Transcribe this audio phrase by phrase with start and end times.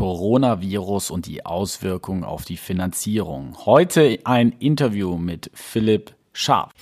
[0.00, 3.54] Coronavirus und die Auswirkungen auf die Finanzierung.
[3.66, 6.72] Heute ein Interview mit Philipp Scharf.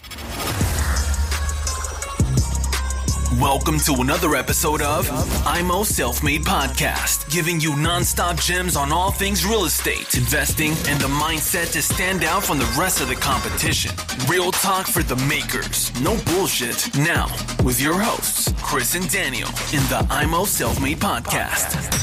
[3.40, 5.10] Welcome to another episode of
[5.44, 11.00] IMO Self Made Podcast, giving you nonstop gems on all things real estate, investing, and
[11.00, 13.90] the mindset to stand out from the rest of the competition.
[14.28, 16.88] Real talk for the makers, no bullshit.
[16.96, 17.26] Now,
[17.64, 21.98] with your hosts, Chris and Daniel, in the IMO Self Made Podcast.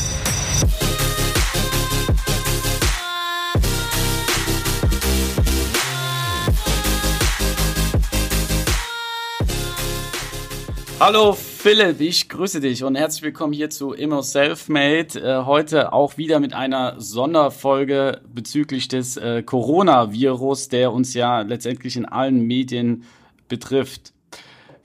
[10.98, 15.20] Hallo Philipp, ich grüße dich und herzlich willkommen hier zu Immo Selfmade.
[15.20, 21.98] Äh, heute auch wieder mit einer Sonderfolge bezüglich des äh, Coronavirus, der uns ja letztendlich
[21.98, 23.04] in allen Medien
[23.50, 24.14] betrifft.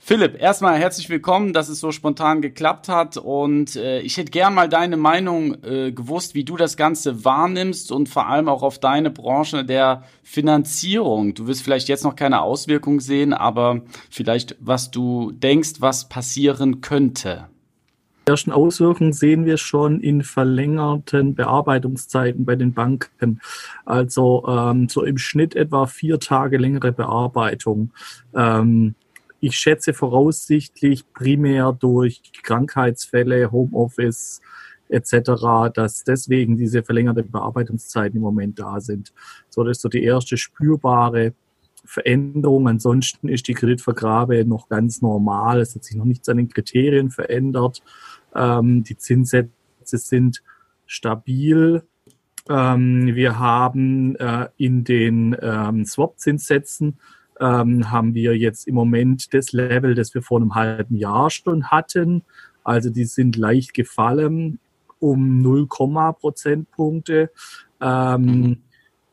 [0.03, 4.55] Philipp, erstmal herzlich willkommen, dass es so spontan geklappt hat und äh, ich hätte gern
[4.55, 8.79] mal deine Meinung äh, gewusst, wie du das Ganze wahrnimmst und vor allem auch auf
[8.79, 11.35] deine Branche der Finanzierung.
[11.35, 16.81] Du wirst vielleicht jetzt noch keine Auswirkungen sehen, aber vielleicht was du denkst, was passieren
[16.81, 17.47] könnte.
[18.25, 23.39] Die ersten Auswirkungen sehen wir schon in verlängerten Bearbeitungszeiten bei den Banken.
[23.85, 27.91] Also ähm, so im Schnitt etwa vier Tage längere Bearbeitung.
[28.35, 28.95] Ähm,
[29.41, 34.39] ich schätze voraussichtlich primär durch Krankheitsfälle, Homeoffice
[34.87, 39.13] etc., dass deswegen diese verlängerten Bearbeitungszeiten im Moment da sind.
[39.49, 41.33] So, das ist so die erste spürbare
[41.83, 42.67] Veränderung.
[42.67, 45.59] Ansonsten ist die Kreditvergabe noch ganz normal.
[45.59, 47.81] Es hat sich noch nichts an den Kriterien verändert.
[48.35, 49.49] Ähm, die Zinssätze
[49.83, 50.43] sind
[50.85, 51.81] stabil.
[52.47, 56.99] Ähm, wir haben äh, in den ähm, Swap-Zinssätzen
[57.41, 61.65] ähm, haben wir jetzt im Moment das Level, das wir vor einem halben Jahr schon
[61.65, 62.23] hatten.
[62.63, 64.59] Also die sind leicht gefallen
[64.99, 67.31] um 0, Prozentpunkte.
[67.81, 68.57] Ähm, mhm.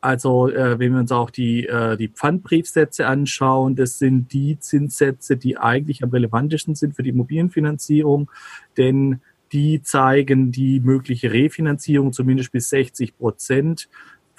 [0.01, 5.35] Also äh, wenn wir uns auch die, äh, die Pfandbriefsätze anschauen, das sind die Zinssätze,
[5.35, 8.31] die eigentlich am relevantesten sind für die Immobilienfinanzierung,
[8.77, 9.19] denn
[9.51, 13.89] die zeigen die mögliche Refinanzierung zumindest bis 60 Prozent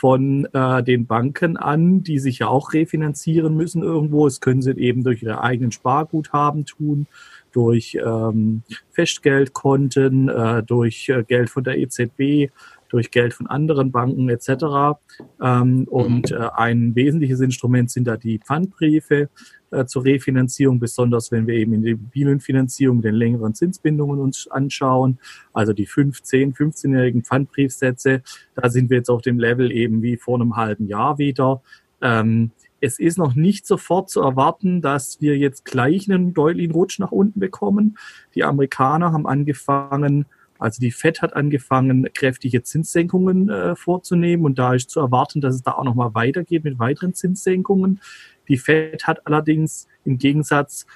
[0.01, 4.25] von äh, den Banken an, die sich ja auch refinanzieren müssen irgendwo.
[4.25, 7.07] Das können sie eben durch ihre eigenen Sparguthaben tun,
[7.53, 8.63] durch ähm,
[8.93, 12.51] Festgeldkonten, äh, durch äh, Geld von der EZB,
[12.91, 14.99] durch Geld von anderen Banken etc.
[15.43, 16.37] Ähm, und mhm.
[16.37, 19.31] äh, ein wesentliches Instrument sind da die Pfandbriefe
[19.71, 24.49] äh, zur Refinanzierung, besonders wenn wir eben in der Immobilienfinanzierung mit den längeren Zinsbindungen uns
[24.49, 25.19] anschauen,
[25.53, 28.23] also die 15, 15-jährigen Pfandbriefsätze,
[28.55, 31.63] da sind wir jetzt auf dem Level eben wie vor einem halben Jahr wieder.
[32.03, 32.51] Ähm,
[32.81, 37.13] es ist noch nicht sofort zu erwarten, dass wir jetzt gleich einen deutlichen Rutsch nach
[37.13, 37.99] unten bekommen.
[38.35, 40.27] Die Amerikaner haben angefangen,
[40.61, 45.55] also die Fed hat angefangen, kräftige Zinssenkungen äh, vorzunehmen und da ist zu erwarten, dass
[45.55, 48.01] es da auch nochmal weitergeht mit weiteren Zinssenkungen.
[48.49, 50.87] Die Fed hat allerdings im Gegensatz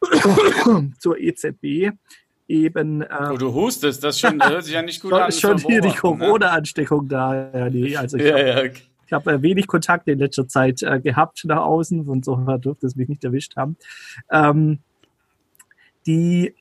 [0.98, 1.92] zur EZB
[2.46, 3.02] eben.
[3.02, 5.32] Äh, oh, du hustest, das schon, hört sich ja nicht gut an.
[5.32, 5.94] Schon hier die ne?
[5.94, 7.50] Corona-Ansteckung da.
[7.52, 8.82] Ja, nee, also ich ja, ja, okay.
[9.06, 12.86] Ich habe äh, wenig Kontakt in letzter Zeit äh, gehabt nach außen, von so dürfte
[12.86, 13.76] es mich nicht erwischt haben.
[14.30, 14.80] Ähm,
[16.06, 16.54] die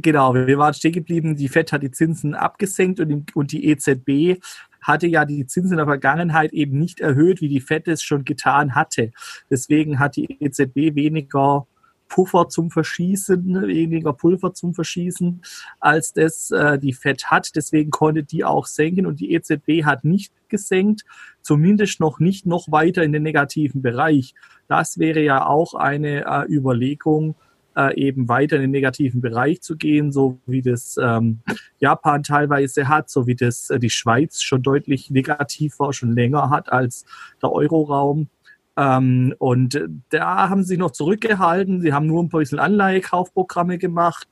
[0.00, 1.34] Genau, wir waren stehen geblieben.
[1.34, 4.40] Die FED hat die Zinsen abgesenkt und, und die EZB
[4.80, 8.24] hatte ja die Zinsen in der Vergangenheit eben nicht erhöht, wie die FED es schon
[8.24, 9.10] getan hatte.
[9.50, 11.66] Deswegen hat die EZB weniger
[12.08, 15.42] Puffer zum Verschießen, weniger Pulver zum Verschießen,
[15.80, 17.56] als das äh, die FED hat.
[17.56, 21.02] Deswegen konnte die auch senken und die EZB hat nicht gesenkt,
[21.42, 24.34] zumindest noch nicht noch weiter in den negativen Bereich.
[24.68, 27.34] Das wäre ja auch eine äh, Überlegung,
[27.78, 31.40] äh, eben weiter in den negativen Bereich zu gehen, so wie das ähm,
[31.78, 36.72] Japan teilweise hat, so wie das äh, die Schweiz schon deutlich negativer, schon länger hat
[36.72, 37.04] als
[37.40, 38.28] der Euroraum.
[38.76, 39.80] Ähm, und
[40.10, 41.80] da haben sie sich noch zurückgehalten.
[41.80, 44.26] Sie haben nur ein bisschen Anleihekaufprogramme gemacht.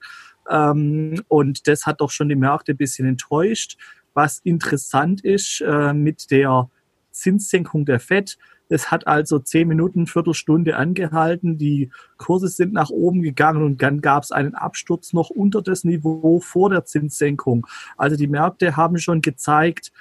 [0.50, 3.78] Ähm, und das hat doch schon die Märkte ein bisschen enttäuscht.
[4.12, 6.68] Was interessant ist äh, mit der
[7.12, 11.58] Zinssenkung der FED, es hat also zehn Minuten, Viertelstunde angehalten.
[11.58, 15.84] Die Kurse sind nach oben gegangen und dann gab es einen Absturz noch unter das
[15.84, 17.66] Niveau vor der Zinssenkung.
[17.96, 19.92] Also die Märkte haben schon gezeigt,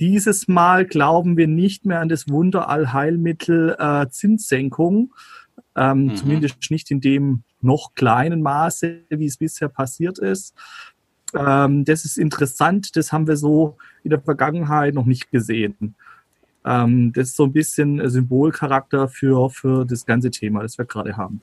[0.00, 5.12] dieses Mal glauben wir nicht mehr an das Wunderallheilmittel äh, Zinssenkung.
[5.76, 6.16] Ähm, mhm.
[6.16, 10.54] Zumindest nicht in dem noch kleinen Maße, wie es bisher passiert ist.
[11.34, 15.94] Ähm, das ist interessant, das haben wir so in der Vergangenheit noch nicht gesehen.
[16.68, 21.16] Ähm, das ist so ein bisschen Symbolcharakter für, für das ganze Thema, das wir gerade
[21.16, 21.40] haben.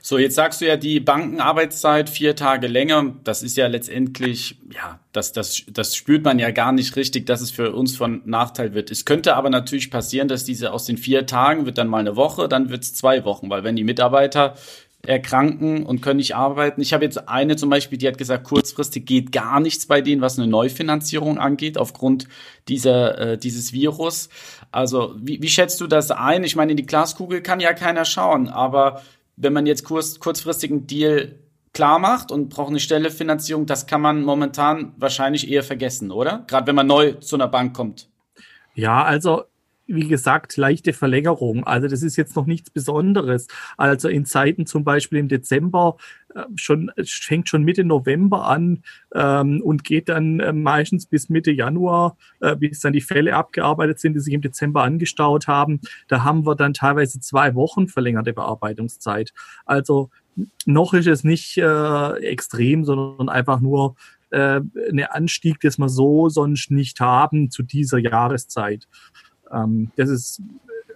[0.00, 3.14] So, jetzt sagst du ja, die Bankenarbeitszeit vier Tage länger.
[3.24, 7.40] Das ist ja letztendlich, ja, das, das, das spürt man ja gar nicht richtig, dass
[7.40, 8.90] es für uns von Nachteil wird.
[8.90, 12.16] Es könnte aber natürlich passieren, dass diese aus den vier Tagen wird dann mal eine
[12.16, 14.54] Woche, dann wird es zwei Wochen, weil wenn die Mitarbeiter
[15.06, 16.80] erkranken und können nicht arbeiten.
[16.80, 20.20] Ich habe jetzt eine zum Beispiel, die hat gesagt, kurzfristig geht gar nichts bei denen,
[20.20, 22.28] was eine Neufinanzierung angeht, aufgrund
[22.66, 24.28] dieser, äh, dieses Virus.
[24.72, 26.44] Also wie, wie schätzt du das ein?
[26.44, 29.02] Ich meine, in die Glaskugel kann ja keiner schauen, aber
[29.36, 31.36] wenn man jetzt kurz, kurzfristig einen Deal
[31.72, 36.44] klar macht und braucht eine Stelle Finanzierung, das kann man momentan wahrscheinlich eher vergessen, oder?
[36.48, 38.08] Gerade wenn man neu zu einer Bank kommt.
[38.74, 39.44] Ja, also
[39.88, 41.64] wie gesagt, leichte Verlängerung.
[41.64, 43.48] Also das ist jetzt noch nichts Besonderes.
[43.78, 45.96] Also in Zeiten zum Beispiel im Dezember
[46.34, 48.82] äh, schon fängt schon Mitte November an
[49.14, 53.98] ähm, und geht dann äh, meistens bis Mitte Januar, äh, bis dann die Fälle abgearbeitet
[53.98, 55.80] sind, die sich im Dezember angestaut haben.
[56.06, 59.32] Da haben wir dann teilweise zwei Wochen verlängerte Bearbeitungszeit.
[59.64, 60.10] Also
[60.66, 63.96] noch ist es nicht äh, extrem, sondern einfach nur
[64.30, 64.60] äh,
[64.90, 68.86] ein Anstieg, das wir so sonst nicht haben zu dieser Jahreszeit.
[69.52, 70.42] Ähm, das ist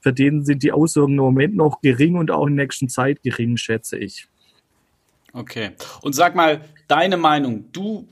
[0.00, 3.22] für den sind die Auswirkungen im Moment noch gering und auch in der nächsten Zeit
[3.22, 4.28] gering, schätze ich.
[5.36, 5.72] Okay.
[6.00, 7.70] Und sag mal, deine Meinung.
[7.72, 8.08] Du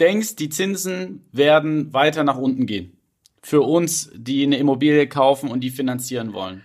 [0.00, 2.96] denkst, die Zinsen werden weiter nach unten gehen.
[3.42, 6.62] Für uns, die eine Immobilie kaufen und die finanzieren wollen.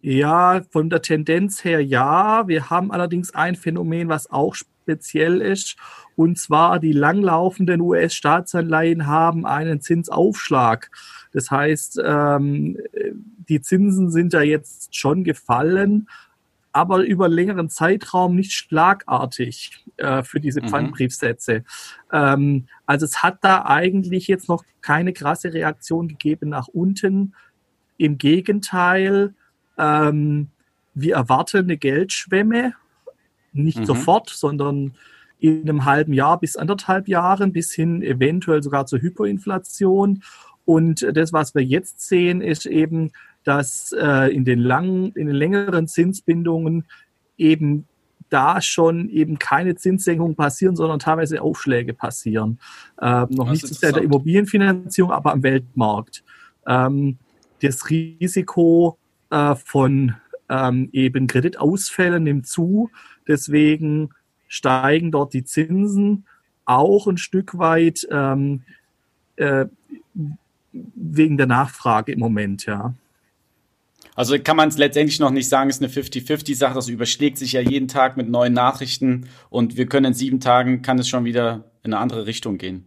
[0.00, 2.48] Ja, von der Tendenz her ja.
[2.48, 5.76] Wir haben allerdings ein Phänomen, was auch speziell ist.
[6.16, 10.90] Und zwar die langlaufenden US-Staatsanleihen haben einen Zinsaufschlag.
[11.32, 12.78] Das heißt, ähm,
[13.48, 16.08] die Zinsen sind da jetzt schon gefallen,
[16.72, 20.68] aber über längeren Zeitraum nicht schlagartig äh, für diese mhm.
[20.68, 21.64] Pfandbriefsätze.
[22.12, 27.34] Ähm, also es hat da eigentlich jetzt noch keine krasse Reaktion gegeben nach unten.
[27.96, 29.34] Im Gegenteil,
[29.78, 30.48] ähm,
[30.94, 32.74] wir erwarten eine Geldschwemme,
[33.52, 33.84] nicht mhm.
[33.84, 34.94] sofort, sondern
[35.40, 40.22] in einem halben Jahr bis anderthalb Jahren, bis hin eventuell sogar zur Hyperinflation.
[40.64, 43.10] Und das, was wir jetzt sehen, ist eben,
[43.44, 46.84] dass äh, in, den langen, in den längeren Zinsbindungen
[47.36, 47.86] eben
[48.28, 52.60] da schon eben keine Zinssenkungen passieren, sondern teilweise Aufschläge passieren.
[53.00, 56.22] Ähm, noch nicht so sehr der Immobilienfinanzierung, aber am Weltmarkt.
[56.66, 57.18] Ähm,
[57.60, 58.98] das Risiko
[59.30, 60.14] äh, von
[60.48, 62.90] ähm, eben Kreditausfällen nimmt zu.
[63.26, 64.10] Deswegen
[64.48, 66.26] steigen dort die Zinsen
[66.64, 68.62] auch ein Stück weit ähm,
[69.36, 69.66] äh,
[70.72, 72.94] wegen der Nachfrage im Moment, ja.
[74.20, 76.74] Also kann man es letztendlich noch nicht sagen, es ist eine 50-50-Sache.
[76.74, 80.82] Das überschlägt sich ja jeden Tag mit neuen Nachrichten und wir können in sieben Tagen,
[80.82, 82.84] kann es schon wieder in eine andere Richtung gehen.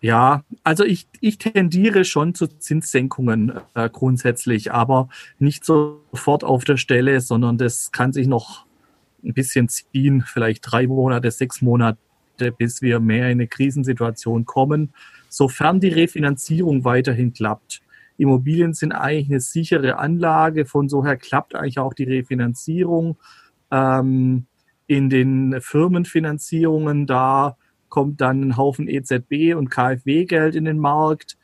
[0.00, 6.76] Ja, also ich, ich tendiere schon zu Zinssenkungen äh, grundsätzlich, aber nicht sofort auf der
[6.76, 8.66] Stelle, sondern das kann sich noch
[9.24, 11.98] ein bisschen ziehen, vielleicht drei Monate, sechs Monate,
[12.58, 14.92] bis wir mehr in eine Krisensituation kommen,
[15.28, 17.80] sofern die Refinanzierung weiterhin klappt.
[18.18, 23.16] Immobilien sind eigentlich eine sichere Anlage, von so her klappt eigentlich auch die Refinanzierung.
[23.70, 24.46] Ähm,
[24.86, 27.56] in den Firmenfinanzierungen, da
[27.88, 31.36] kommt dann ein Haufen EZB und KfW-Geld in den Markt,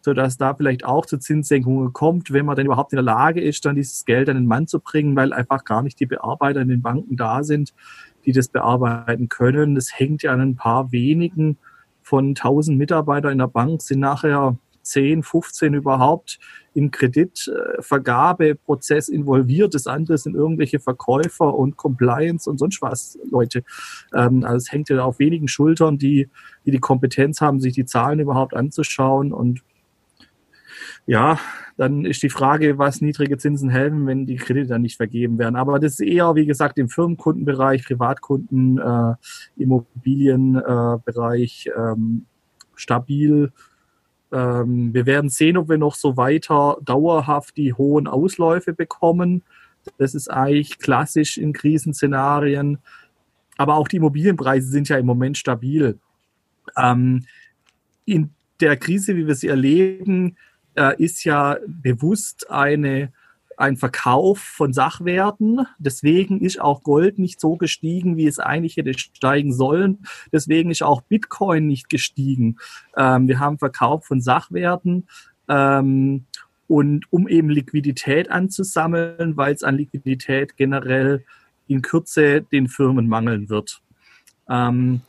[0.00, 3.64] sodass da vielleicht auch zu Zinssenkungen kommt, wenn man dann überhaupt in der Lage ist,
[3.64, 6.68] dann dieses Geld an den Mann zu bringen, weil einfach gar nicht die Bearbeiter in
[6.68, 7.74] den Banken da sind,
[8.24, 9.74] die das bearbeiten können.
[9.74, 11.58] Das hängt ja an ein paar wenigen
[12.02, 14.56] von 1000 Mitarbeitern in der Bank sind nachher
[14.86, 16.38] 10, 15 überhaupt
[16.74, 19.74] im Kreditvergabeprozess involviert.
[19.74, 23.64] Das andere sind irgendwelche Verkäufer und Compliance und sonst was Leute.
[24.14, 26.28] Ähm, also es hängt ja auf wenigen Schultern, die,
[26.64, 29.62] die die Kompetenz haben, sich die Zahlen überhaupt anzuschauen und
[31.06, 31.38] ja,
[31.76, 35.56] dann ist die Frage, was niedrige Zinsen helfen, wenn die Kredite dann nicht vergeben werden.
[35.56, 39.14] Aber das ist eher, wie gesagt, im Firmenkundenbereich, Privatkunden, äh,
[39.56, 42.26] Immobilienbereich äh, ähm,
[42.74, 43.52] stabil
[44.32, 49.42] ähm, wir werden sehen, ob wir noch so weiter dauerhaft die hohen Ausläufe bekommen.
[49.98, 52.78] Das ist eigentlich klassisch in Krisenszenarien.
[53.56, 55.98] Aber auch die Immobilienpreise sind ja im Moment stabil.
[56.76, 57.24] Ähm,
[58.04, 58.30] in
[58.60, 60.36] der Krise, wie wir sie erleben,
[60.74, 63.12] äh, ist ja bewusst eine
[63.56, 65.66] ein Verkauf von Sachwerten.
[65.78, 70.06] Deswegen ist auch Gold nicht so gestiegen, wie es eigentlich hätte steigen sollen.
[70.32, 72.58] Deswegen ist auch Bitcoin nicht gestiegen.
[72.96, 75.08] Ähm, wir haben Verkauf von Sachwerten.
[75.48, 76.26] Ähm,
[76.68, 81.24] und um eben Liquidität anzusammeln, weil es an Liquidität generell
[81.68, 83.80] in Kürze den Firmen mangeln wird.
[84.48, 85.00] Ähm,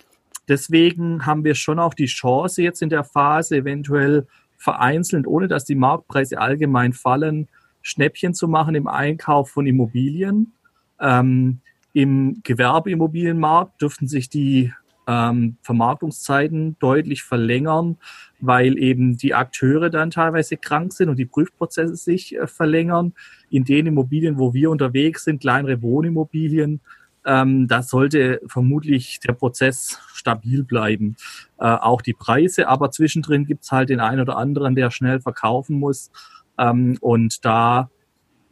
[0.47, 4.27] deswegen haben wir schon auch die Chance jetzt in der Phase eventuell
[4.57, 7.47] vereinzelt, ohne dass die Marktpreise allgemein fallen,
[7.88, 10.51] Schnäppchen zu machen im Einkauf von Immobilien.
[11.00, 11.60] Ähm,
[11.94, 14.74] Im Gewerbeimmobilienmarkt dürften sich die
[15.08, 17.96] ähm, Vermarktungszeiten deutlich verlängern,
[18.41, 23.13] weil eben die Akteure dann teilweise krank sind und die Prüfprozesse sich äh, verlängern.
[23.50, 26.82] In den Immobilien, wo wir unterwegs sind, kleinere Wohnimmobilien,
[27.25, 31.15] ähm, da sollte vermutlich der Prozess stabil bleiben.
[31.58, 35.79] Äh, auch die Preise, aber zwischendrin gibt's halt den einen oder anderen, der schnell verkaufen
[35.79, 36.12] muss
[36.57, 37.89] ähm, und da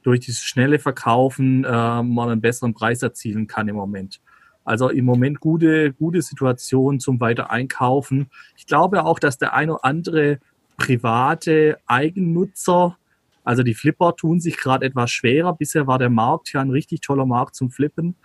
[0.04, 4.22] durch dieses schnelle Verkaufen äh, man einen besseren Preis erzielen kann im Moment.
[4.64, 8.30] Also im Moment gute, gute Situation zum weiter einkaufen.
[8.58, 10.40] Ich glaube auch, dass der eine oder andere
[10.78, 12.98] private Eigennutzer,
[13.44, 15.54] also die Flipper tun sich gerade etwas schwerer.
[15.54, 18.16] Bisher war der Markt ja ein richtig toller Markt zum Flippen.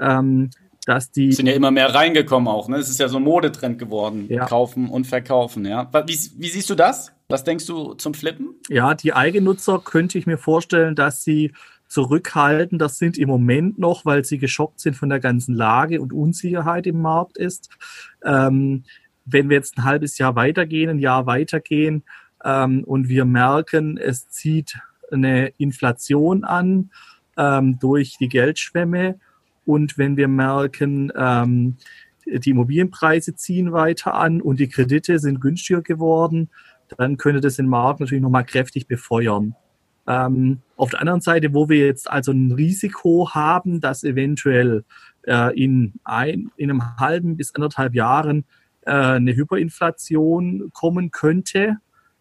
[0.00, 0.50] Ähm,
[0.86, 2.68] dass die sind ja immer mehr reingekommen auch.
[2.68, 2.78] Ne?
[2.78, 4.26] Es ist ja so ein Modetrend geworden.
[4.28, 4.46] Ja.
[4.46, 5.66] Kaufen und verkaufen.
[5.66, 5.90] Ja.
[6.06, 7.12] Wie, wie siehst du das?
[7.30, 8.54] Was denkst du zum Flippen?
[8.70, 11.52] Ja, die Eigennutzer könnte ich mir vorstellen, dass sie
[11.86, 12.78] zurückhalten.
[12.78, 16.86] Das sind im Moment noch, weil sie geschockt sind von der ganzen Lage und Unsicherheit
[16.86, 17.68] im Markt ist.
[18.24, 18.84] Ähm,
[19.26, 22.02] wenn wir jetzt ein halbes Jahr weitergehen, ein Jahr weitergehen
[22.42, 24.78] ähm, und wir merken, es zieht
[25.12, 26.90] eine Inflation an
[27.36, 29.20] ähm, durch die Geldschwemme
[29.66, 31.76] und wenn wir merken, ähm,
[32.24, 36.48] die Immobilienpreise ziehen weiter an und die Kredite sind günstiger geworden,
[36.96, 39.54] dann könnte das den Markt natürlich nochmal kräftig befeuern.
[40.06, 44.84] Ähm, auf der anderen Seite, wo wir jetzt also ein Risiko haben, dass eventuell
[45.26, 48.44] äh, in, ein, in einem halben bis anderthalb Jahren
[48.86, 51.76] äh, eine Hyperinflation kommen könnte,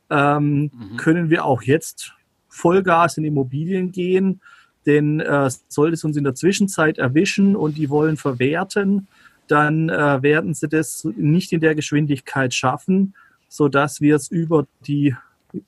[0.09, 0.97] ähm, mhm.
[0.97, 2.13] können wir auch jetzt
[2.50, 4.41] Vollgas in Immobilien gehen.
[4.86, 9.07] Denn äh, sollte es uns in der Zwischenzeit erwischen und die wollen verwerten,
[9.47, 13.13] dann äh, werden sie das nicht in der Geschwindigkeit schaffen
[13.48, 15.16] so dass wir es über die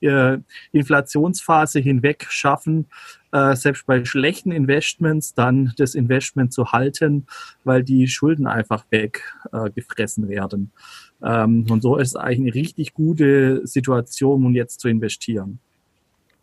[0.01, 0.37] äh,
[0.71, 2.87] Inflationsphase hinweg schaffen,
[3.31, 7.27] äh, selbst bei schlechten Investments dann das Investment zu halten,
[7.63, 10.71] weil die Schulden einfach weggefressen äh, werden.
[11.21, 15.59] Ähm, und so ist eigentlich eine richtig gute Situation, um jetzt zu investieren.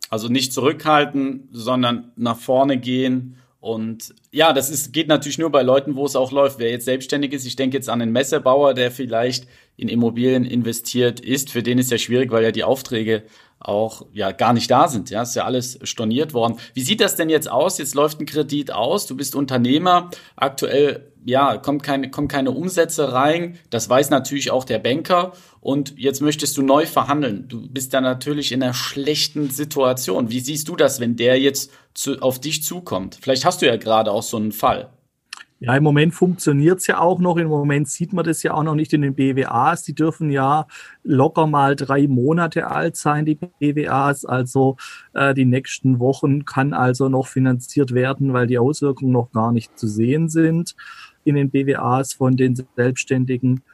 [0.08, 5.62] Also nicht zurückhalten, sondern nach vorne gehen und ja, das ist, geht natürlich nur bei
[5.62, 6.60] Leuten, wo es auch läuft.
[6.60, 11.18] Wer jetzt selbstständig ist, ich denke jetzt an den Messebauer, der vielleicht in Immobilien investiert
[11.18, 13.24] ist, für den ist ja schwierig, weil ja die Aufträge
[13.58, 15.10] auch ja gar nicht da sind.
[15.10, 16.58] Ja, ist ja alles storniert worden.
[16.74, 17.78] Wie sieht das denn jetzt aus?
[17.78, 23.12] Jetzt läuft ein Kredit aus, du bist Unternehmer, aktuell ja, kommt keine, kommen keine Umsätze
[23.12, 23.58] rein.
[23.70, 25.32] Das weiß natürlich auch der Banker.
[25.66, 27.48] Und jetzt möchtest du neu verhandeln.
[27.48, 30.30] Du bist da natürlich in einer schlechten Situation.
[30.30, 33.18] Wie siehst du das, wenn der jetzt zu, auf dich zukommt?
[33.20, 34.90] Vielleicht hast du ja gerade auch so einen Fall.
[35.58, 37.36] Ja, im Moment funktioniert es ja auch noch.
[37.36, 39.82] Im Moment sieht man das ja auch noch nicht in den BWAs.
[39.82, 40.68] Die dürfen ja
[41.02, 44.24] locker mal drei Monate alt sein, die BWAs.
[44.24, 44.76] Also
[45.14, 49.76] äh, die nächsten Wochen kann also noch finanziert werden, weil die Auswirkungen noch gar nicht
[49.76, 50.76] zu sehen sind
[51.24, 53.64] in den BWAs von den Selbstständigen.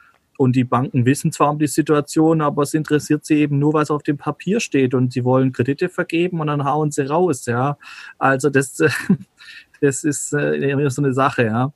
[0.43, 3.93] Und die Banken wissen zwar um die Situation, aber es interessiert sie eben nur, was
[3.93, 4.93] auf dem Papier steht.
[4.93, 7.79] Und sie wollen Kredite vergeben und dann hauen sie raus, ja.
[8.19, 8.77] Also das,
[9.81, 11.73] das ist äh, so eine Sache, ja.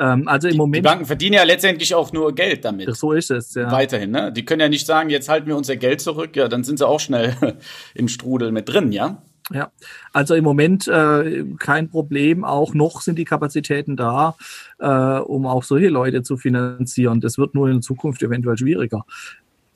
[0.00, 0.76] Ähm, also im die, Moment.
[0.84, 2.92] Die Banken verdienen ja letztendlich auch nur Geld damit.
[2.96, 3.70] So ist es, ja.
[3.70, 4.32] Weiterhin, ne?
[4.32, 6.88] Die können ja nicht sagen, jetzt halten wir unser Geld zurück, ja, dann sind sie
[6.88, 7.36] auch schnell
[7.94, 9.22] im Strudel mit drin, ja.
[9.50, 9.72] Ja,
[10.12, 12.44] also im Moment äh, kein Problem.
[12.44, 14.36] Auch noch sind die Kapazitäten da,
[14.78, 17.20] äh, um auch solche Leute zu finanzieren.
[17.20, 19.06] Das wird nur in Zukunft eventuell schwieriger.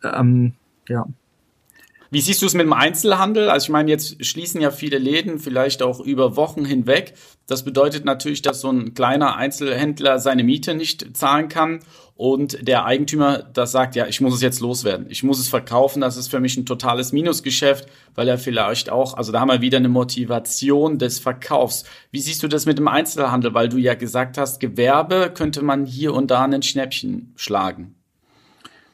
[0.03, 0.53] Ähm,
[0.89, 1.07] ja.
[2.13, 3.49] Wie siehst du es mit dem Einzelhandel?
[3.49, 7.15] Also ich meine, jetzt schließen ja viele Läden vielleicht auch über Wochen hinweg.
[7.47, 11.81] Das bedeutet natürlich, dass so ein kleiner Einzelhändler seine Miete nicht zahlen kann
[12.15, 15.07] und der Eigentümer das sagt, ja, ich muss es jetzt loswerden.
[15.09, 16.03] Ich muss es verkaufen.
[16.03, 19.63] Das ist für mich ein totales Minusgeschäft, weil er vielleicht auch, also da haben wir
[19.63, 21.85] wieder eine Motivation des Verkaufs.
[22.11, 23.55] Wie siehst du das mit dem Einzelhandel?
[23.55, 27.95] Weil du ja gesagt hast, Gewerbe könnte man hier und da ein Schnäppchen schlagen.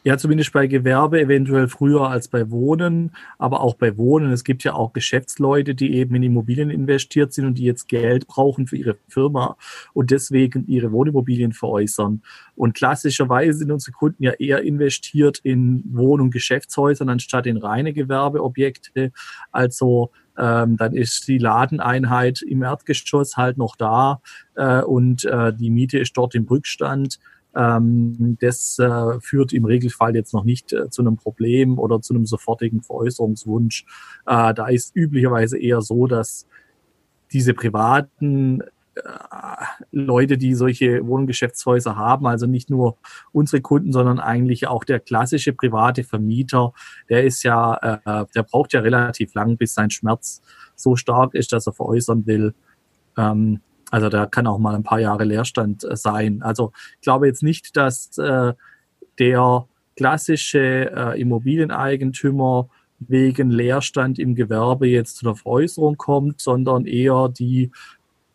[0.09, 4.33] Ja, zumindest bei Gewerbe eventuell früher als bei Wohnen, aber auch bei Wohnen.
[4.33, 8.27] Es gibt ja auch Geschäftsleute, die eben in Immobilien investiert sind und die jetzt Geld
[8.27, 9.59] brauchen für ihre Firma
[9.93, 12.23] und deswegen ihre Wohnimmobilien veräußern.
[12.57, 17.93] Und klassischerweise sind unsere Kunden ja eher investiert in Wohn- und Geschäftshäusern anstatt in reine
[17.93, 19.13] Gewerbeobjekte.
[19.53, 24.23] Also ähm, dann ist die Ladeneinheit im Erdgeschoss halt noch da
[24.55, 27.19] äh, und äh, die Miete ist dort im Rückstand.
[27.55, 32.15] Ähm, das äh, führt im Regelfall jetzt noch nicht äh, zu einem Problem oder zu
[32.15, 33.85] einem sofortigen Veräußerungswunsch.
[34.27, 36.47] Äh, da ist üblicherweise eher so, dass
[37.33, 38.63] diese privaten
[38.95, 39.01] äh,
[39.93, 42.97] Leute, die solche Wohngeschäftshäuser haben, also nicht nur
[43.33, 46.73] unsere Kunden, sondern eigentlich auch der klassische private Vermieter,
[47.09, 47.75] der ist ja,
[48.05, 50.43] äh, der braucht ja relativ lang, bis sein Schmerz
[50.75, 52.55] so stark ist, dass er veräußern will.
[53.17, 56.43] Ähm, also da kann auch mal ein paar Jahre Leerstand äh, sein.
[56.43, 58.53] Also ich glaube jetzt nicht, dass äh,
[59.19, 59.67] der
[59.97, 62.69] klassische äh, Immobilieneigentümer
[63.01, 67.71] wegen Leerstand im Gewerbe jetzt zu einer Veräußerung kommt, sondern eher die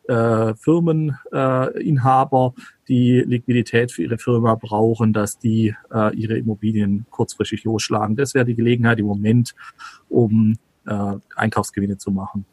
[0.07, 2.53] äh, Firmeninhaber,
[2.87, 8.15] die Liquidität für ihre Firma brauchen, dass die äh, ihre Immobilien kurzfristig losschlagen.
[8.15, 9.55] Das wäre die Gelegenheit im Moment,
[10.09, 10.55] um
[10.85, 12.45] äh, Einkaufsgewinne zu machen.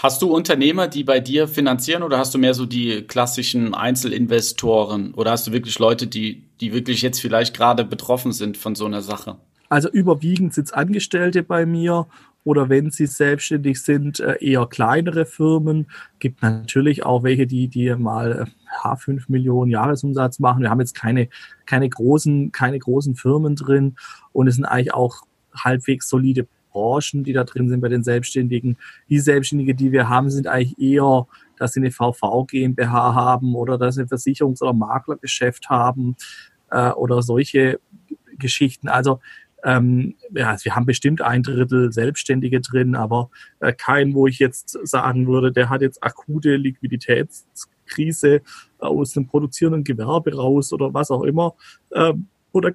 [0.00, 5.12] Hast du Unternehmer, die bei dir finanzieren oder hast du mehr so die klassischen Einzelinvestoren
[5.14, 8.86] oder hast du wirklich Leute, die, die wirklich jetzt vielleicht gerade betroffen sind von so
[8.86, 9.38] einer Sache?
[9.68, 12.06] Also überwiegend sind es Angestellte bei mir
[12.44, 15.90] oder wenn sie selbstständig sind, äh, eher kleinere Firmen.
[16.20, 18.46] Gibt natürlich auch welche, die, die mal
[18.80, 20.62] H5 äh, Millionen Jahresumsatz machen.
[20.62, 21.28] Wir haben jetzt keine,
[21.66, 23.96] keine großen, keine großen Firmen drin
[24.30, 28.76] und es sind eigentlich auch halbwegs solide Branchen, die da drin sind bei den Selbstständigen.
[29.08, 31.26] Die Selbstständige, die wir haben, sind eigentlich eher,
[31.58, 36.16] dass sie eine VV GmbH haben oder dass sie ein Versicherungs- oder Maklergeschäft haben
[36.70, 37.80] äh, oder solche
[38.38, 38.88] Geschichten.
[38.88, 39.20] Also
[39.64, 44.78] ähm, ja, wir haben bestimmt ein Drittel Selbstständige drin, aber äh, kein, wo ich jetzt
[44.86, 48.42] sagen würde, der hat jetzt akute Liquiditätskrise
[48.78, 51.54] aus dem produzierenden Gewerbe raus oder was auch immer.
[51.92, 52.72] Ähm, oder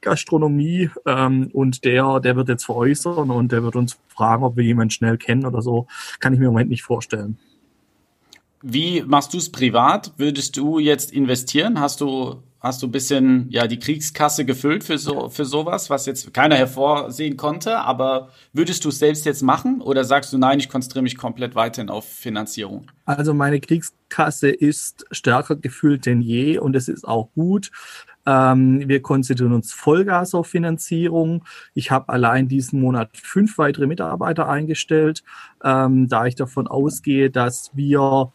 [0.00, 4.64] Gastronomie ähm, und der, der wird jetzt veräußern und der wird uns fragen, ob wir
[4.64, 5.86] jemanden schnell kennen oder so.
[6.20, 7.38] Kann ich mir im Moment nicht vorstellen.
[8.62, 10.12] Wie machst du es privat?
[10.16, 11.80] Würdest du jetzt investieren?
[11.80, 16.06] Hast du hast du ein bisschen ja die Kriegskasse gefüllt für so für sowas, was
[16.06, 20.58] jetzt keiner hervorsehen konnte, aber würdest du es selbst jetzt machen oder sagst du nein,
[20.58, 22.86] ich konzentriere mich komplett weiterhin auf Finanzierung?
[23.04, 27.70] Also meine Kriegskasse ist stärker gefüllt denn je und es ist auch gut.
[28.28, 31.44] Ähm, wir konzentrieren uns Vollgas auf Finanzierung.
[31.72, 35.22] Ich habe allein diesen Monat fünf weitere Mitarbeiter eingestellt,
[35.64, 38.30] ähm, da ich davon ausgehe, dass wir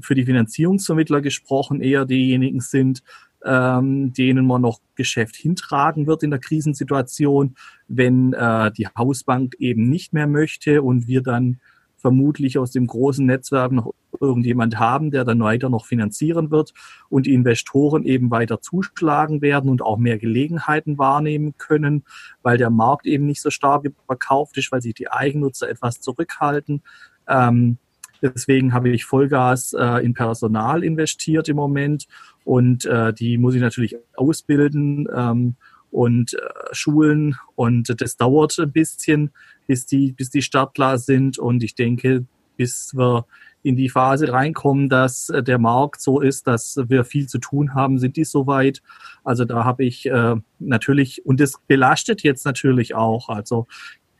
[0.00, 3.02] für die Finanzierungsvermittler gesprochen eher diejenigen sind,
[3.44, 7.54] ähm, denen man noch Geschäft hintragen wird in der Krisensituation,
[7.88, 11.60] wenn äh, die Hausbank eben nicht mehr möchte und wir dann
[12.02, 16.74] vermutlich aus dem großen Netzwerk noch irgendjemand haben, der dann weiter noch finanzieren wird
[17.08, 22.04] und die Investoren eben weiter zuschlagen werden und auch mehr Gelegenheiten wahrnehmen können,
[22.42, 26.82] weil der Markt eben nicht so stark verkauft ist, weil sich die Eigennutzer etwas zurückhalten.
[27.28, 27.78] Ähm,
[28.20, 32.06] deswegen habe ich Vollgas äh, in Personal investiert im Moment
[32.44, 35.08] und äh, die muss ich natürlich ausbilden.
[35.14, 35.56] Ähm,
[35.92, 36.38] und äh,
[36.72, 39.30] Schulen und das dauert ein bisschen,
[39.66, 43.26] bis die, bis die startklar sind und ich denke, bis wir
[43.62, 47.74] in die Phase reinkommen, dass äh, der Markt so ist, dass wir viel zu tun
[47.74, 48.82] haben, sind die soweit.
[49.24, 53.28] Also da habe ich äh, natürlich, und das belastet jetzt natürlich auch.
[53.28, 53.66] Also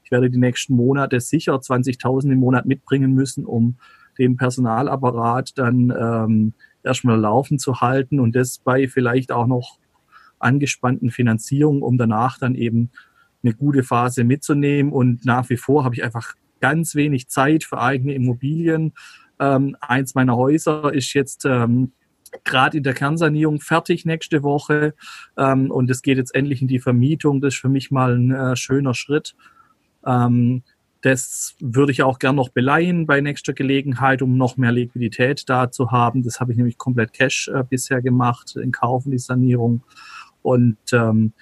[0.05, 3.77] ich werde die nächsten Monate sicher 20.000 im Monat mitbringen müssen, um
[4.19, 6.53] den Personalapparat dann ähm,
[6.85, 9.79] erstmal laufen zu halten und das bei vielleicht auch noch
[10.39, 12.91] angespannten Finanzierung, um danach dann eben
[13.43, 14.93] eine gute Phase mitzunehmen.
[14.93, 18.93] Und nach wie vor habe ich einfach ganz wenig Zeit für eigene Immobilien.
[19.39, 21.93] Ähm, eins meiner Häuser ist jetzt ähm,
[22.45, 24.95] gerade in der Kernsanierung fertig nächste Woche
[25.37, 27.41] ähm, und es geht jetzt endlich in die Vermietung.
[27.41, 29.35] Das ist für mich mal ein äh, schöner Schritt.
[30.07, 30.63] Ähm,
[31.03, 35.71] das würde ich auch gern noch beleihen bei nächster Gelegenheit, um noch mehr Liquidität da
[35.71, 36.23] zu haben.
[36.23, 39.83] Das habe ich nämlich komplett Cash äh, bisher gemacht, in Kaufen die Sanierung
[40.43, 41.33] und ähm,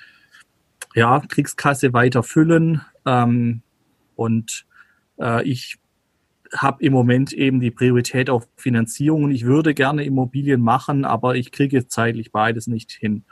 [0.95, 2.83] ja, Kriegskasse weiter füllen.
[3.07, 3.63] Ähm,
[4.17, 4.67] und
[5.19, 5.79] äh, ich
[6.55, 11.37] habe im Moment eben die Priorität auf Finanzierung und ich würde gerne Immobilien machen, aber
[11.37, 13.25] ich kriege zeitlich beides nicht hin.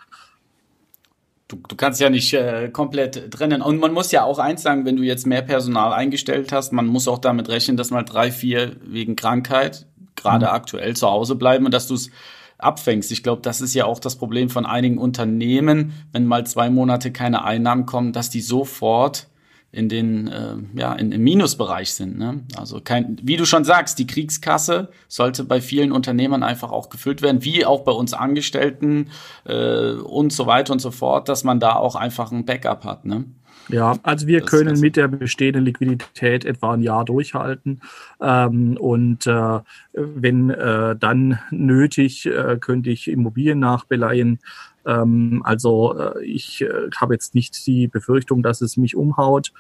[1.49, 3.63] Du, du kannst ja nicht äh, komplett trennen.
[3.63, 6.87] Und man muss ja auch eins sagen, wenn du jetzt mehr Personal eingestellt hast, man
[6.87, 10.53] muss auch damit rechnen, dass mal drei, vier wegen Krankheit gerade mhm.
[10.53, 12.11] aktuell zu Hause bleiben und dass du es
[12.59, 13.11] abfängst.
[13.13, 17.13] Ich glaube, das ist ja auch das Problem von einigen Unternehmen, wenn mal zwei Monate
[17.13, 19.29] keine Einnahmen kommen, dass die sofort
[19.71, 22.19] in den äh, ja in, im Minusbereich sind.
[22.19, 22.41] Ne?
[22.57, 27.21] Also kein, wie du schon sagst, die Kriegskasse sollte bei vielen Unternehmern einfach auch gefüllt
[27.21, 29.11] werden, wie auch bei uns Angestellten
[29.45, 33.05] äh, und so weiter und so fort, dass man da auch einfach ein Backup hat.
[33.05, 33.25] Ne?
[33.69, 37.83] Ja, also wir das können mit der bestehenden Liquidität etwa ein Jahr durchhalten.
[38.21, 39.61] Ähm, und äh,
[39.93, 44.39] wenn äh, dann nötig, äh, könnte ich Immobilien nachbeleihen.
[44.87, 49.53] Ähm, also äh, ich äh, habe jetzt nicht die Befürchtung, dass es mich umhaut.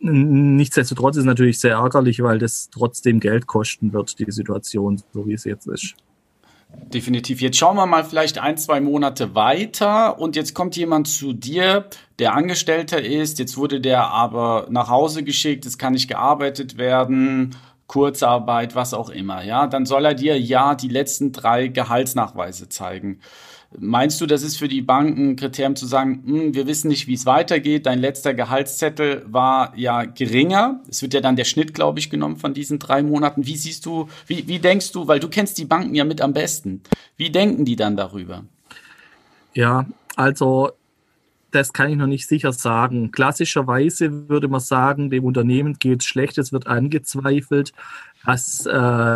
[0.00, 5.26] Nichtsdestotrotz ist es natürlich sehr ärgerlich, weil das trotzdem Geld kosten wird, die Situation, so
[5.26, 5.94] wie es jetzt ist.
[6.92, 7.40] Definitiv.
[7.40, 10.18] Jetzt schauen wir mal vielleicht ein, zwei Monate weiter.
[10.18, 11.86] Und jetzt kommt jemand zu dir,
[12.18, 17.56] der Angestellter ist, jetzt wurde der aber nach Hause geschickt, es kann nicht gearbeitet werden,
[17.86, 23.20] Kurzarbeit, was auch immer, ja, dann soll er dir ja die letzten drei Gehaltsnachweise zeigen.
[23.78, 27.06] Meinst du, das ist für die Banken ein Kriterium zu sagen, hm, wir wissen nicht,
[27.08, 30.80] wie es weitergeht, dein letzter Gehaltszettel war ja geringer.
[30.88, 33.46] Es wird ja dann der Schnitt, glaube ich, genommen von diesen drei Monaten.
[33.46, 36.32] Wie siehst du, wie, wie denkst du, weil du kennst die Banken ja mit am
[36.32, 36.82] besten,
[37.16, 38.44] wie denken die dann darüber?
[39.54, 40.70] Ja, also
[41.54, 43.12] das kann ich noch nicht sicher sagen.
[43.12, 47.72] Klassischerweise würde man sagen, dem Unternehmen geht es schlecht, es wird angezweifelt,
[48.26, 48.72] dass äh,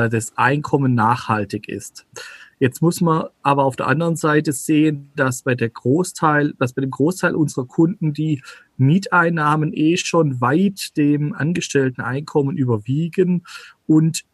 [0.09, 2.07] das Einkommen nachhaltig ist.
[2.59, 6.83] Jetzt muss man aber auf der anderen Seite sehen, dass bei der Großteil, dass bei
[6.83, 8.43] dem Großteil unserer Kunden die
[8.77, 13.45] Mieteinnahmen eh schon weit dem angestellten Einkommen überwiegen
[13.87, 14.25] und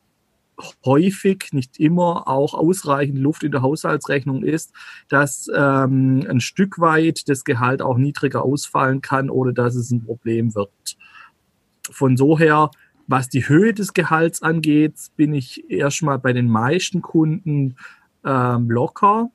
[0.84, 4.72] häufig, nicht immer, auch ausreichend Luft in der Haushaltsrechnung ist,
[5.08, 10.04] dass ähm, ein Stück weit das Gehalt auch niedriger ausfallen kann, ohne dass es ein
[10.04, 10.70] Problem wird.
[11.90, 12.70] Von so her,
[13.06, 17.76] was die Höhe des Gehalts angeht, bin ich erstmal bei den meisten Kunden
[18.24, 19.30] ähm, locker,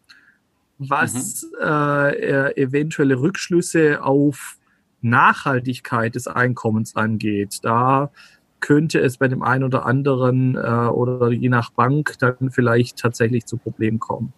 [0.78, 1.67] was mhm.
[1.67, 4.58] äh, eventuelle Rückschlüsse auf
[5.02, 7.60] Nachhaltigkeit des Einkommens angeht.
[7.63, 8.12] Da
[8.60, 13.45] könnte es bei dem einen oder anderen äh, oder je nach Bank dann vielleicht tatsächlich
[13.45, 14.34] zu Problemen kommen.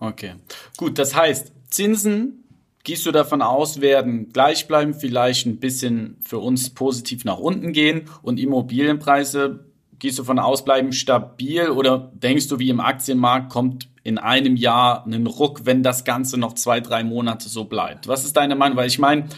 [0.00, 0.34] Okay,
[0.76, 0.98] gut.
[0.98, 2.44] Das heißt, Zinsen,
[2.84, 7.72] gehst du davon aus, werden gleich bleiben, vielleicht ein bisschen für uns positiv nach unten
[7.72, 9.63] gehen und Immobilienpreise
[9.98, 14.56] gehst du von aus, bleiben stabil oder denkst du, wie im Aktienmarkt kommt in einem
[14.56, 18.08] Jahr einen Ruck, wenn das Ganze noch zwei, drei Monate so bleibt?
[18.08, 18.76] Was ist deine Meinung?
[18.76, 19.28] Weil ich meine,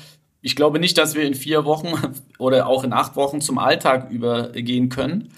[0.43, 1.93] ich glaube nicht, dass wir in vier Wochen
[2.39, 5.33] oder auch in acht Wochen zum Alltag übergehen können.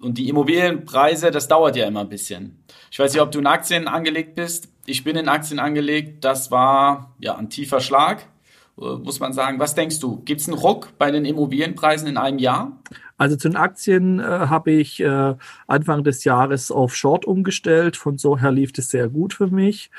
[0.00, 2.64] Und die Immobilienpreise, das dauert ja immer ein bisschen.
[2.90, 4.68] Ich weiß nicht, ob du in Aktien angelegt bist.
[4.86, 6.24] Ich bin in Aktien angelegt.
[6.24, 8.26] Das war ja ein tiefer Schlag,
[8.76, 9.58] muss man sagen.
[9.58, 10.22] Was denkst du?
[10.24, 12.78] Gibt es einen Ruck bei den Immobilienpreisen in einem Jahr?
[13.16, 15.34] Also zu den Aktien äh, habe ich äh,
[15.66, 17.96] Anfang des Jahres auf Short umgestellt.
[17.96, 19.90] Von so her lief es sehr gut für mich.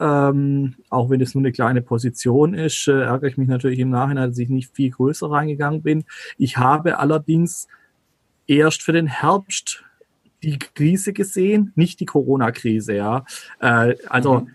[0.00, 3.90] Ähm, auch wenn es nur eine kleine Position ist, äh, ärgere ich mich natürlich im
[3.90, 6.04] Nachhinein, dass ich nicht viel größer reingegangen bin.
[6.38, 7.68] Ich habe allerdings
[8.46, 9.84] erst für den Herbst
[10.42, 13.24] die Krise gesehen, nicht die Corona-Krise, ja.
[13.60, 14.50] Äh, also mhm.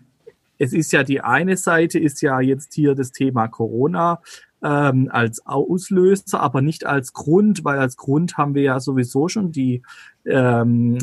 [0.58, 4.20] Es ist ja die eine Seite ist ja jetzt hier das Thema Corona
[4.64, 9.52] ähm, als Auslöser, aber nicht als Grund, weil als Grund haben wir ja sowieso schon
[9.52, 9.84] die,
[10.26, 10.98] ähm,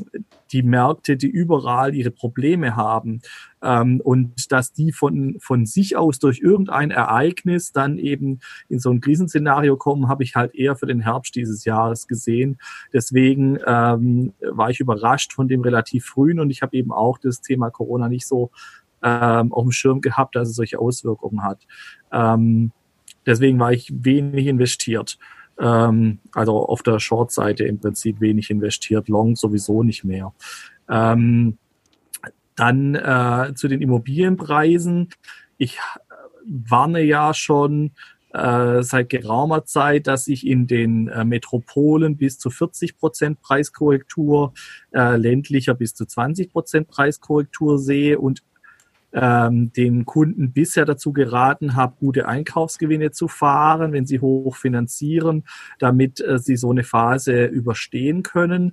[0.51, 3.23] die Märkte, die überall ihre Probleme haben.
[3.63, 8.91] Ähm, und dass die von, von sich aus durch irgendein Ereignis dann eben in so
[8.91, 12.59] ein Krisenszenario kommen, habe ich halt eher für den Herbst dieses Jahres gesehen.
[12.93, 17.41] Deswegen ähm, war ich überrascht von dem relativ frühen und ich habe eben auch das
[17.41, 18.51] Thema Corona nicht so
[19.05, 21.61] ähm, auf dem Schirm gehabt, dass es solche Auswirkungen hat.
[22.13, 22.73] Ähm,
[23.27, 25.19] Deswegen war ich wenig investiert.
[25.59, 30.33] Ähm, also auf der Short-Seite im Prinzip wenig investiert, Long sowieso nicht mehr.
[30.89, 31.59] Ähm,
[32.57, 35.09] dann äh, zu den Immobilienpreisen.
[35.57, 35.79] Ich
[36.47, 37.93] warne ja schon
[38.33, 44.53] äh, seit geraumer Zeit, dass ich in den äh, Metropolen bis zu 40 Prozent Preiskorrektur,
[44.93, 48.43] äh, ländlicher bis zu 20 Prozent Preiskorrektur sehe und
[49.15, 55.45] ähm, den Kunden bisher dazu geraten habe, gute Einkaufsgewinne zu fahren, wenn sie hoch finanzieren,
[55.79, 58.73] damit äh, sie so eine Phase überstehen können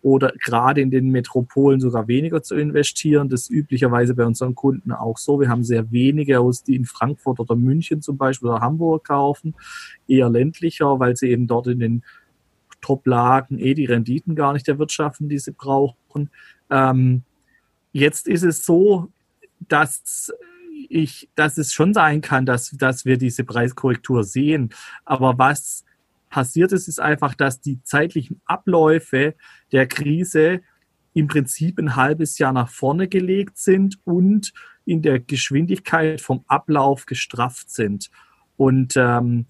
[0.00, 3.28] oder gerade in den Metropolen sogar weniger zu investieren.
[3.28, 5.38] Das ist üblicherweise bei unseren Kunden auch so.
[5.38, 9.54] Wir haben sehr wenige aus, die in Frankfurt oder München zum Beispiel oder Hamburg kaufen,
[10.08, 12.02] eher ländlicher, weil sie eben dort in den
[12.80, 16.30] Top-Lagen eh die Renditen gar nicht erwirtschaften, die sie brauchen.
[16.70, 17.22] Ähm,
[17.92, 19.08] jetzt ist es so,
[19.68, 20.32] dass
[20.88, 24.70] ich, dass es schon sein kann, dass, dass wir diese Preiskorrektur sehen.
[25.04, 25.84] Aber was
[26.28, 29.34] passiert ist, ist einfach, dass die zeitlichen Abläufe
[29.70, 30.62] der Krise
[31.14, 34.52] im Prinzip ein halbes Jahr nach vorne gelegt sind und
[34.84, 38.10] in der Geschwindigkeit vom Ablauf gestrafft sind.
[38.56, 39.46] Und ähm,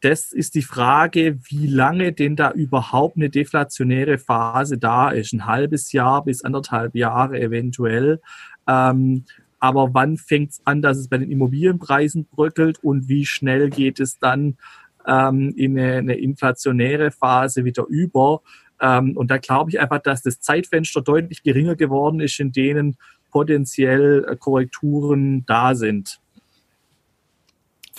[0.00, 5.32] das ist die Frage, wie lange denn da überhaupt eine deflationäre Phase da ist.
[5.32, 8.20] Ein halbes Jahr bis anderthalb Jahre eventuell.
[8.66, 9.24] Ähm,
[9.58, 14.00] aber wann fängt es an, dass es bei den Immobilienpreisen bröckelt und wie schnell geht
[14.00, 14.56] es dann
[15.06, 18.40] ähm, in eine, eine inflationäre Phase wieder über?
[18.80, 22.96] Ähm, und da glaube ich einfach, dass das Zeitfenster deutlich geringer geworden ist, in denen
[23.30, 26.20] potenziell äh, Korrekturen da sind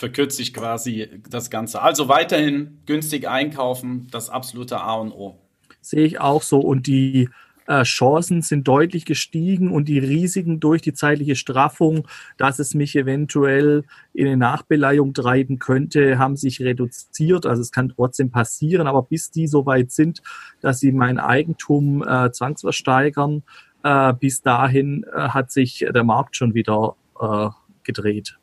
[0.02, 1.80] verkürzt sich quasi das Ganze.
[1.80, 5.38] Also weiterhin günstig einkaufen, das absolute A und O.
[5.80, 6.58] Sehe ich auch so.
[6.58, 7.28] Und die
[7.68, 12.96] äh, Chancen sind deutlich gestiegen und die Risiken durch die zeitliche Straffung, dass es mich
[12.96, 17.46] eventuell in eine Nachbeleihung treiben könnte, haben sich reduziert.
[17.46, 20.20] Also es kann trotzdem passieren, aber bis die so weit sind,
[20.60, 23.44] dass sie mein Eigentum äh, zwangsversteigern,
[23.84, 27.50] äh, bis dahin äh, hat sich der Markt schon wieder äh,
[27.84, 28.36] gedreht.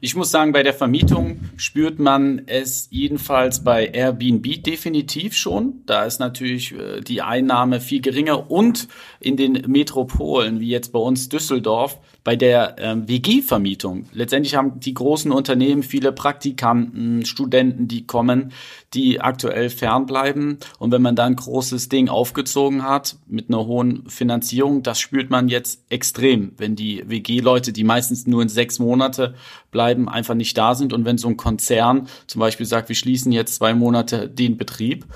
[0.00, 5.82] Ich muss sagen, bei der Vermietung spürt man es jedenfalls bei Airbnb definitiv schon.
[5.86, 8.88] Da ist natürlich äh, die Einnahme viel geringer und
[9.20, 11.98] in den Metropolen, wie jetzt bei uns Düsseldorf,
[12.28, 14.04] bei der ähm, WG-Vermietung.
[14.12, 18.52] Letztendlich haben die großen Unternehmen viele Praktikanten, Studenten, die kommen,
[18.92, 20.58] die aktuell fernbleiben.
[20.78, 25.30] Und wenn man da ein großes Ding aufgezogen hat mit einer hohen Finanzierung, das spürt
[25.30, 29.34] man jetzt extrem, wenn die WG-Leute, die meistens nur in sechs Monate
[29.70, 30.92] bleiben, einfach nicht da sind.
[30.92, 35.06] Und wenn so ein Konzern zum Beispiel sagt, wir schließen jetzt zwei Monate den Betrieb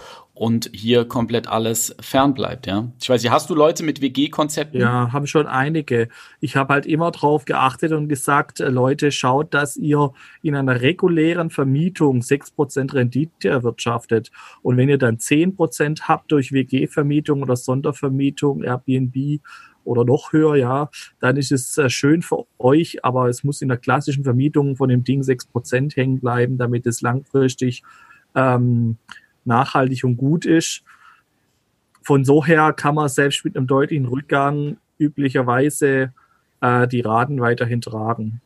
[0.42, 2.90] und hier komplett alles fernbleibt, ja.
[3.00, 4.80] Ich weiß nicht, hast du Leute mit WG-Konzepten?
[4.80, 6.08] Ja, haben schon einige.
[6.40, 10.80] Ich habe halt immer drauf geachtet und gesagt, äh, Leute, schaut, dass ihr in einer
[10.80, 14.32] regulären Vermietung 6% Rendite erwirtschaftet.
[14.62, 19.42] Und wenn ihr dann 10% habt durch WG-Vermietung oder Sondervermietung, Airbnb
[19.84, 23.68] oder noch höher, ja, dann ist es äh, schön für euch, aber es muss in
[23.68, 27.84] der klassischen Vermietung von dem Ding 6% hängen bleiben, damit es langfristig
[28.34, 28.98] ähm,
[29.44, 30.82] nachhaltig und gut ist.
[32.02, 36.12] Von so her kann man selbst mit einem deutlichen Rückgang üblicherweise
[36.60, 38.40] äh, die Raten weiterhin tragen.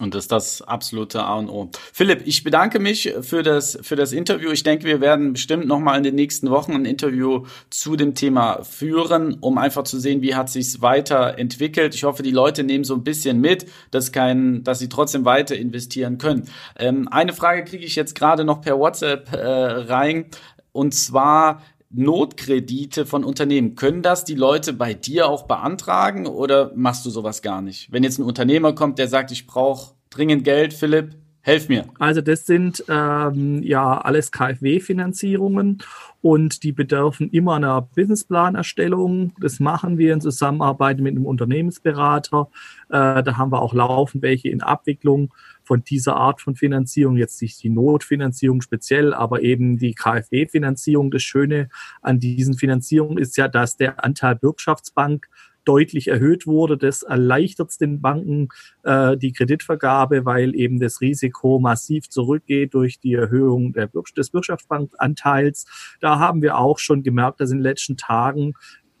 [0.00, 1.70] Und das ist das absolute A und O.
[1.92, 4.50] Philipp, ich bedanke mich für das, für das Interview.
[4.50, 8.64] Ich denke, wir werden bestimmt nochmal in den nächsten Wochen ein Interview zu dem Thema
[8.64, 11.94] führen, um einfach zu sehen, wie hat sich's weiterentwickelt.
[11.94, 15.54] Ich hoffe, die Leute nehmen so ein bisschen mit, dass kein, dass sie trotzdem weiter
[15.54, 16.48] investieren können.
[16.78, 20.26] Ähm, eine Frage kriege ich jetzt gerade noch per WhatsApp äh, rein.
[20.72, 27.04] Und zwar, Notkredite von Unternehmen, können das die Leute bei dir auch beantragen oder machst
[27.04, 27.90] du sowas gar nicht?
[27.90, 31.86] Wenn jetzt ein Unternehmer kommt, der sagt, ich brauche dringend Geld, Philipp, helf mir.
[31.98, 35.82] Also das sind ähm, ja alles KfW-Finanzierungen
[36.20, 39.32] und die bedürfen immer einer Businessplanerstellung.
[39.40, 42.50] Das machen wir in Zusammenarbeit mit einem Unternehmensberater.
[42.88, 45.32] Äh, da haben wir auch laufend welche in Abwicklung
[45.70, 51.12] von dieser Art von Finanzierung, jetzt nicht die Notfinanzierung speziell, aber eben die KfW-Finanzierung.
[51.12, 51.68] Das Schöne
[52.02, 55.28] an diesen Finanzierungen ist ja, dass der Anteil Bürgschaftsbank
[55.64, 56.76] deutlich erhöht wurde.
[56.76, 58.48] Das erleichtert den Banken
[58.82, 65.66] äh, die Kreditvergabe, weil eben das Risiko massiv zurückgeht durch die Erhöhung der des Bürgschaftsbankanteils.
[66.00, 68.54] Da haben wir auch schon gemerkt, dass in den letzten Tagen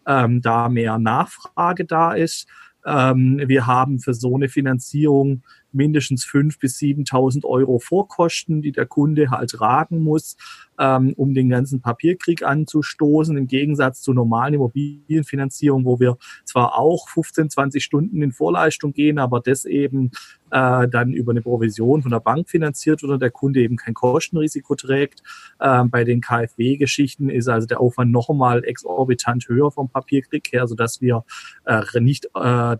[0.06, 2.46] ähm, da mehr Nachfrage da ist.
[2.86, 8.86] Ähm, wir haben für so eine Finanzierung mindestens 5.000 bis 7.000 Euro Vorkosten, die der
[8.86, 10.36] Kunde halt tragen muss,
[10.80, 17.08] ähm, um den ganzen Papierkrieg anzustoßen, im Gegensatz zur normalen Immobilienfinanzierung, wo wir zwar auch
[17.10, 20.10] 15, 20 Stunden in Vorleistung gehen, aber das eben
[20.50, 24.74] äh, dann über eine Provision von der Bank finanziert oder der Kunde eben kein Kostenrisiko
[24.74, 25.22] trägt.
[25.60, 30.66] Ähm, bei den KfW-Geschichten ist also der Aufwand noch einmal exorbitant höher vom Papierkrieg her,
[30.66, 31.24] sodass wir
[31.66, 32.30] äh, nicht äh,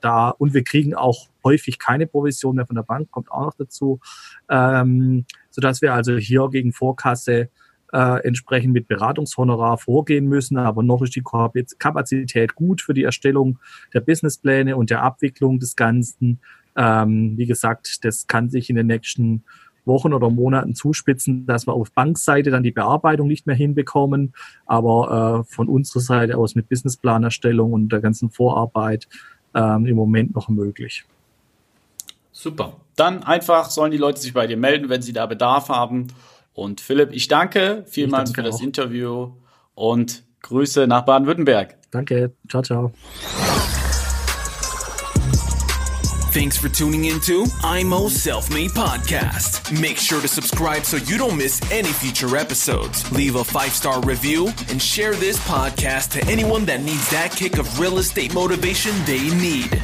[0.01, 3.55] da und wir kriegen auch häufig keine Provision mehr von der Bank, kommt auch noch
[3.55, 4.01] dazu,
[4.49, 7.51] ähm, sodass wir also hier gegen Vorkasse
[7.93, 10.57] äh, entsprechend mit Beratungshonorar vorgehen müssen.
[10.57, 13.59] Aber noch ist die Kapazität gut für die Erstellung
[13.93, 16.41] der Businesspläne und der Abwicklung des Ganzen.
[16.77, 19.45] Ähm, wie gesagt, das kann sich in den nächsten
[19.87, 24.35] Wochen oder Monaten zuspitzen, dass wir auf Bankseite dann die Bearbeitung nicht mehr hinbekommen,
[24.67, 29.09] aber äh, von unserer Seite aus mit Businessplanerstellung und der ganzen Vorarbeit
[29.55, 31.05] ähm, im Moment noch möglich.
[32.33, 32.77] Super.
[32.97, 36.09] Dann einfach sollen die Leute sich bei dir melden, wenn sie da Bedarf haben.
[36.55, 38.65] Und Philipp, ich danke vielmals ich danke für das auch.
[38.65, 39.33] Interview
[39.75, 41.77] und Grüße nach Baden-Württemberg.
[41.91, 42.33] Danke.
[42.49, 42.93] Ciao, ciao.
[46.33, 49.73] Thanks for tuning into IMO Self Made Podcast.
[49.81, 53.11] Make sure to subscribe so you don't miss any future episodes.
[53.11, 57.59] Leave a five star review and share this podcast to anyone that needs that kick
[57.59, 59.83] of real estate motivation they need.